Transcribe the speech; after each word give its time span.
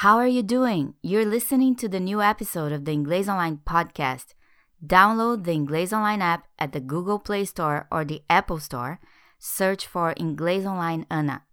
How 0.00 0.18
are 0.18 0.28
you 0.28 0.42
doing? 0.42 0.92
You're 1.00 1.24
listening 1.24 1.74
to 1.76 1.88
the 1.88 2.00
new 2.00 2.20
episode 2.20 2.70
of 2.70 2.84
the 2.84 2.92
Inglês 2.92 3.28
Online 3.28 3.60
podcast. 3.64 4.34
Download 4.84 5.44
the 5.44 5.52
Inglês 5.52 5.90
Online 5.90 6.20
app 6.20 6.44
at 6.58 6.72
the 6.72 6.80
Google 6.80 7.18
Play 7.18 7.46
Store 7.46 7.88
or 7.90 8.04
the 8.04 8.20
Apple 8.28 8.58
Store. 8.58 9.00
Search 9.38 9.86
for 9.86 10.12
Inglês 10.20 10.66
Online 10.66 11.06
Ana. 11.10 11.44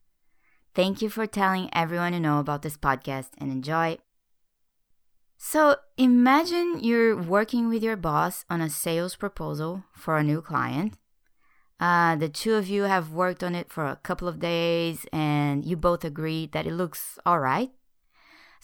Thank 0.75 1.01
you 1.01 1.09
for 1.09 1.25
telling 1.25 1.69
everyone 1.71 2.11
you 2.11 2.19
know 2.19 2.39
about 2.39 2.63
this 2.63 2.75
podcast 2.75 3.29
and 3.37 3.49
enjoy. 3.49 3.99
So, 5.37 5.77
imagine 5.97 6.83
you're 6.83 7.15
working 7.15 7.69
with 7.69 7.81
your 7.81 7.95
boss 7.95 8.43
on 8.49 8.59
a 8.59 8.69
sales 8.69 9.15
proposal 9.15 9.85
for 9.93 10.17
a 10.17 10.23
new 10.23 10.41
client. 10.41 10.97
Uh, 11.79 12.17
the 12.17 12.27
two 12.27 12.55
of 12.55 12.67
you 12.67 12.83
have 12.83 13.13
worked 13.13 13.41
on 13.41 13.55
it 13.55 13.71
for 13.71 13.85
a 13.85 14.01
couple 14.03 14.27
of 14.27 14.41
days 14.41 15.05
and 15.13 15.63
you 15.63 15.77
both 15.77 16.03
agree 16.03 16.49
that 16.51 16.67
it 16.67 16.73
looks 16.73 17.17
all 17.25 17.39
right. 17.39 17.71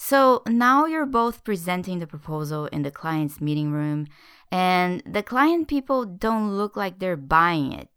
So 0.02 0.43
now 0.47 0.86
you're 0.86 1.05
both 1.05 1.43
presenting 1.43 2.00
the 2.00 2.07
proposal 2.07 2.68
in 2.68 2.83
the 2.83 2.89
client's 2.89 3.42
meeting 3.42 3.73
room, 3.73 4.07
and 4.50 5.04
the 5.06 5.21
client 5.21 5.68
people 5.68 6.06
don't 6.06 6.56
look 6.56 6.78
like 6.78 7.00
they're 7.00 7.18
buying 7.18 7.73
it. 7.73 7.89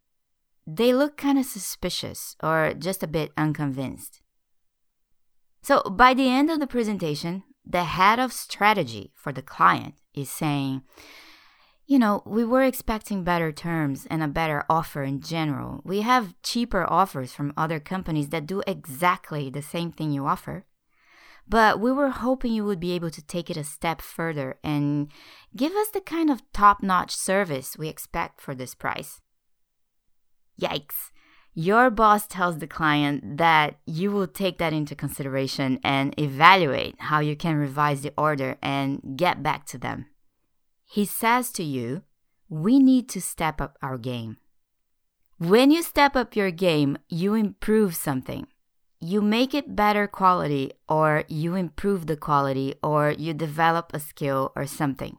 They 0.66 0.92
look 0.92 1.16
kind 1.16 1.38
of 1.38 1.46
suspicious 1.46 2.34
or 2.42 2.74
just 2.76 3.04
a 3.04 3.06
bit 3.06 3.30
unconvinced. 3.36 4.20
So 5.62 5.80
by 5.82 6.12
the 6.12 6.28
end 6.28 6.50
of 6.50 6.58
the 6.58 6.66
presentation, 6.66 7.44
the 7.64 7.84
head 7.84 8.18
of 8.18 8.32
strategy 8.32 9.12
for 9.14 9.30
the 9.30 9.40
client 9.40 9.94
is 10.12 10.28
saying, 10.28 10.82
you 11.86 12.00
know, 12.00 12.24
we 12.26 12.44
were 12.44 12.64
expecting 12.64 13.22
better 13.22 13.52
terms 13.52 14.08
and 14.10 14.24
a 14.24 14.28
better 14.28 14.64
offer 14.68 15.04
in 15.04 15.20
general. 15.20 15.80
We 15.84 16.00
have 16.00 16.34
cheaper 16.42 16.84
offers 16.84 17.32
from 17.32 17.54
other 17.56 17.78
companies 17.78 18.30
that 18.30 18.46
do 18.46 18.60
exactly 18.66 19.50
the 19.50 19.62
same 19.62 19.92
thing 19.92 20.10
you 20.10 20.26
offer. 20.26 20.64
But 21.48 21.80
we 21.80 21.92
were 21.92 22.10
hoping 22.10 22.52
you 22.52 22.64
would 22.64 22.80
be 22.80 22.92
able 22.92 23.10
to 23.10 23.22
take 23.22 23.50
it 23.50 23.56
a 23.56 23.64
step 23.64 24.00
further 24.00 24.58
and 24.62 25.10
give 25.54 25.72
us 25.72 25.88
the 25.88 26.00
kind 26.00 26.30
of 26.30 26.42
top 26.52 26.82
notch 26.82 27.14
service 27.14 27.76
we 27.76 27.88
expect 27.88 28.40
for 28.40 28.54
this 28.54 28.74
price. 28.74 29.20
Yikes. 30.60 31.10
Your 31.54 31.90
boss 31.90 32.26
tells 32.26 32.58
the 32.58 32.66
client 32.66 33.36
that 33.36 33.76
you 33.84 34.10
will 34.10 34.26
take 34.26 34.56
that 34.56 34.72
into 34.72 34.94
consideration 34.94 35.78
and 35.84 36.18
evaluate 36.18 36.94
how 36.98 37.20
you 37.20 37.36
can 37.36 37.56
revise 37.56 38.00
the 38.00 38.14
order 38.16 38.56
and 38.62 39.18
get 39.18 39.42
back 39.42 39.66
to 39.66 39.78
them. 39.78 40.06
He 40.86 41.04
says 41.04 41.50
to 41.52 41.62
you, 41.62 42.02
We 42.48 42.78
need 42.78 43.08
to 43.10 43.20
step 43.20 43.60
up 43.60 43.76
our 43.82 43.98
game. 43.98 44.38
When 45.36 45.70
you 45.70 45.82
step 45.82 46.16
up 46.16 46.36
your 46.36 46.50
game, 46.50 46.96
you 47.08 47.34
improve 47.34 47.96
something 47.96 48.46
you 49.02 49.20
make 49.20 49.52
it 49.52 49.74
better 49.74 50.06
quality 50.06 50.70
or 50.88 51.24
you 51.28 51.56
improve 51.56 52.06
the 52.06 52.16
quality 52.16 52.74
or 52.82 53.10
you 53.10 53.34
develop 53.34 53.90
a 53.92 53.98
skill 53.98 54.52
or 54.54 54.64
something. 54.64 55.18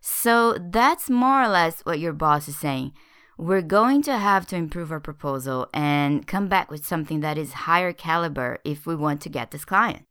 So 0.00 0.58
that's 0.60 1.08
more 1.08 1.42
or 1.42 1.48
less 1.48 1.80
what 1.80 1.98
your 1.98 2.12
boss 2.12 2.46
is 2.48 2.58
saying. 2.58 2.92
We're 3.38 3.62
going 3.62 4.02
to 4.02 4.18
have 4.18 4.46
to 4.48 4.56
improve 4.56 4.92
our 4.92 5.00
proposal 5.00 5.68
and 5.72 6.26
come 6.26 6.48
back 6.48 6.70
with 6.70 6.86
something 6.86 7.20
that 7.20 7.38
is 7.38 7.64
higher 7.64 7.94
caliber 7.94 8.58
if 8.64 8.86
we 8.86 8.94
want 8.94 9.22
to 9.22 9.30
get 9.30 9.50
this 9.50 9.64
client. 9.64 10.04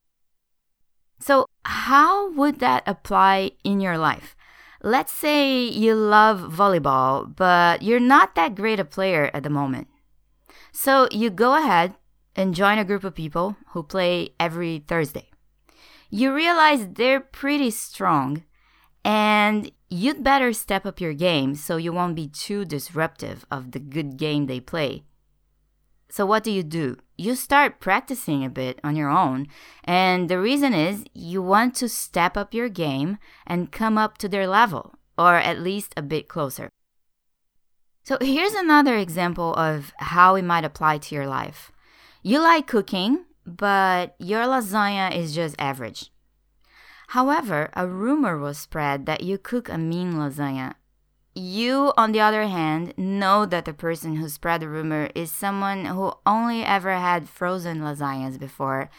So, 1.20 1.46
how 1.64 2.32
would 2.34 2.60
that 2.60 2.84
apply 2.86 3.52
in 3.64 3.80
your 3.80 3.98
life? 3.98 4.36
Let's 4.82 5.14
say 5.14 5.64
you 5.64 5.96
love 5.96 6.42
volleyball, 6.42 7.34
but 7.34 7.82
you're 7.82 8.02
not 8.02 8.36
that 8.36 8.56
great 8.56 8.80
a 8.80 8.84
player 8.84 9.32
at 9.34 9.44
the 9.44 9.50
moment. 9.50 9.88
So, 10.74 11.08
you 11.12 11.30
go 11.30 11.56
ahead, 11.56 11.96
and 12.36 12.56
join 12.56 12.78
a 12.78 12.86
group 12.86 13.04
of 13.04 13.16
people 13.16 13.58
who 13.70 13.84
play 13.84 14.34
every 14.40 14.84
Thursday. 14.88 15.30
You 16.10 16.34
realize 16.34 16.88
they're 16.88 17.20
pretty 17.20 17.72
strong 17.72 18.44
and 19.04 19.72
you'd 19.90 20.24
better 20.24 20.54
step 20.54 20.86
up 20.86 21.02
your 21.02 21.14
game 21.14 21.56
so 21.56 21.78
you 21.78 21.92
won't 21.92 22.16
be 22.16 22.28
too 22.28 22.66
disruptive 22.66 23.46
of 23.52 23.72
the 23.72 23.80
good 23.80 24.18
game 24.18 24.46
they 24.46 24.60
play. 24.60 25.04
So, 26.10 26.28
what 26.28 26.44
do 26.44 26.52
you 26.52 26.62
do? 26.62 26.98
You 27.18 27.34
start 27.34 27.80
practicing 27.80 28.46
a 28.46 28.50
bit 28.50 28.80
on 28.84 28.96
your 28.96 29.10
own, 29.10 29.48
and 29.84 30.30
the 30.30 30.40
reason 30.40 30.72
is 30.72 31.06
you 31.12 31.42
want 31.42 31.74
to 31.78 31.90
step 31.90 32.38
up 32.38 32.54
your 32.54 32.70
game 32.70 33.18
and 33.48 33.72
come 33.72 33.98
up 33.98 34.20
to 34.20 34.30
their 34.30 34.46
level, 34.46 34.94
or 35.18 35.38
at 35.38 35.60
least 35.60 35.92
a 35.98 36.04
bit 36.04 36.28
closer. 36.28 36.70
So, 38.04 38.20
here's 38.22 38.54
another 38.54 38.96
example 38.96 39.56
of 39.56 39.92
how 39.98 40.36
it 40.36 40.44
might 40.44 40.64
apply 40.64 41.00
to 41.00 41.16
your 41.16 41.26
life. 41.26 41.72
You 42.26 42.40
like 42.40 42.68
cooking, 42.68 43.26
but 43.46 44.16
your 44.18 44.44
lasagna 44.44 45.14
is 45.14 45.36
just 45.36 45.58
average. 45.60 46.10
However, 47.10 47.70
a 47.74 47.86
rumor 47.86 48.38
was 48.38 48.58
spread 48.58 49.06
that 49.08 49.24
you 49.24 49.38
cook 49.38 49.68
a 49.68 49.78
mean 49.78 50.14
lasagna. 50.14 50.76
You, 51.36 51.92
on 51.98 52.14
the 52.14 52.22
other 52.22 52.48
hand, 52.48 52.94
know 52.96 53.46
that 53.46 53.66
the 53.66 53.74
person 53.74 54.16
who 54.16 54.30
spread 54.30 54.62
the 54.62 54.70
rumor 54.70 55.10
is 55.14 55.34
someone 55.34 55.84
who 55.84 56.14
only 56.26 56.64
ever 56.64 56.94
had 56.94 57.28
frozen 57.28 57.82
lasagnas 57.82 58.40
before, 58.40 58.90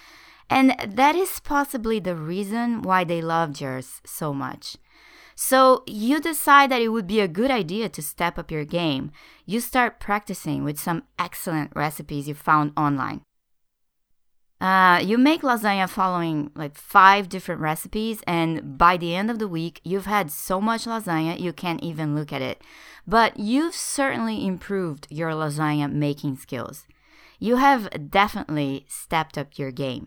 and 0.51 0.77
that 0.87 1.17
is 1.17 1.41
possibly 1.41 2.01
the 2.01 2.17
reason 2.17 2.83
why 2.83 3.05
they 3.05 3.23
loved 3.23 3.59
yours 3.59 4.03
so 4.05 4.35
much. 4.35 4.77
So 5.35 5.83
you 5.87 6.21
decide 6.21 6.71
that 6.71 6.83
it 6.83 6.89
would 6.89 7.07
be 7.07 7.21
a 7.21 7.29
good 7.29 7.51
idea 7.51 7.89
to 7.89 8.03
step 8.03 8.39
up 8.39 8.51
your 8.51 8.65
game. 8.65 9.11
You 9.47 9.61
start 9.61 10.01
practicing 10.01 10.65
with 10.65 10.79
some 10.79 11.05
excellent 11.19 11.73
recipes 11.75 12.29
you 12.29 12.35
found 12.35 12.73
online. 12.77 13.23
Uh, 14.61 14.99
you 15.05 15.19
make 15.19 15.43
lasagna 15.43 15.89
following 15.89 16.51
like 16.55 16.77
five 16.77 17.29
different 17.29 17.61
recipes, 17.61 18.23
and 18.27 18.79
by 18.79 18.97
the 18.97 19.15
end 19.15 19.31
of 19.31 19.39
the 19.39 19.49
week, 19.49 19.81
you've 19.85 20.07
had 20.07 20.31
so 20.31 20.61
much 20.61 20.85
lasagna 20.85 21.39
you 21.39 21.53
can't 21.53 21.83
even 21.83 22.15
look 22.15 22.33
at 22.33 22.41
it. 22.41 22.63
But 23.07 23.39
you've 23.39 23.75
certainly 23.75 24.47
improved 24.47 25.07
your 25.11 25.33
lasagna 25.33 25.93
making 25.93 26.37
skills. 26.37 26.87
You 27.39 27.57
have 27.57 28.11
definitely 28.11 28.87
stepped 28.89 29.37
up 29.37 29.59
your 29.59 29.71
game. 29.71 30.07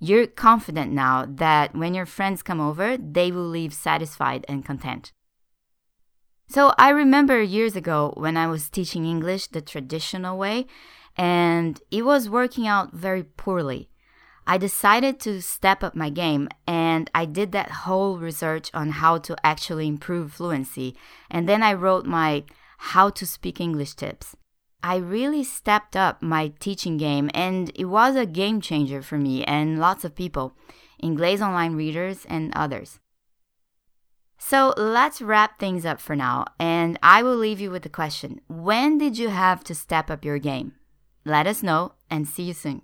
You're 0.00 0.26
confident 0.26 0.92
now 0.92 1.26
that 1.28 1.74
when 1.74 1.94
your 1.94 2.06
friends 2.06 2.42
come 2.42 2.60
over, 2.60 2.96
they 2.96 3.32
will 3.32 3.48
leave 3.48 3.74
satisfied 3.74 4.44
and 4.48 4.64
content. 4.64 5.12
So 6.48 6.72
I 6.78 6.90
remember 6.90 7.42
years 7.42 7.76
ago 7.76 8.14
when 8.16 8.36
I 8.36 8.46
was 8.46 8.70
teaching 8.70 9.04
English 9.04 9.48
the 9.48 9.60
traditional 9.60 10.38
way, 10.38 10.66
and 11.16 11.80
it 11.90 12.04
was 12.04 12.30
working 12.30 12.66
out 12.66 12.94
very 12.94 13.24
poorly. 13.24 13.90
I 14.46 14.56
decided 14.56 15.20
to 15.20 15.42
step 15.42 15.84
up 15.84 15.94
my 15.94 16.08
game 16.08 16.48
and 16.66 17.10
I 17.14 17.26
did 17.26 17.52
that 17.52 17.70
whole 17.70 18.16
research 18.16 18.70
on 18.72 18.92
how 18.92 19.18
to 19.18 19.36
actually 19.44 19.86
improve 19.86 20.32
fluency. 20.32 20.96
And 21.30 21.46
then 21.46 21.62
I 21.62 21.74
wrote 21.74 22.06
my 22.06 22.44
how 22.78 23.10
to 23.10 23.26
speak 23.26 23.60
English 23.60 23.92
tips. 23.94 24.34
I 24.82 24.96
really 24.96 25.42
stepped 25.42 25.96
up 25.96 26.22
my 26.22 26.52
teaching 26.60 26.96
game, 26.96 27.30
and 27.34 27.70
it 27.74 27.86
was 27.86 28.16
a 28.16 28.26
game 28.26 28.60
changer 28.60 29.02
for 29.02 29.18
me 29.18 29.44
and 29.44 29.78
lots 29.78 30.04
of 30.04 30.14
people, 30.14 30.56
Inglês 31.02 31.40
Online 31.40 31.74
readers 31.74 32.24
and 32.28 32.52
others. 32.54 33.00
So 34.38 34.72
let's 34.76 35.20
wrap 35.20 35.58
things 35.58 35.84
up 35.84 36.00
for 36.00 36.14
now, 36.14 36.46
and 36.60 36.96
I 37.02 37.22
will 37.22 37.36
leave 37.36 37.60
you 37.60 37.70
with 37.70 37.82
the 37.82 37.88
question 37.88 38.40
When 38.46 38.96
did 38.96 39.18
you 39.18 39.28
have 39.28 39.64
to 39.64 39.74
step 39.74 40.10
up 40.10 40.24
your 40.24 40.38
game? 40.38 40.74
Let 41.24 41.46
us 41.46 41.62
know 41.62 41.94
and 42.08 42.26
see 42.26 42.44
you 42.44 42.54
soon. 42.54 42.82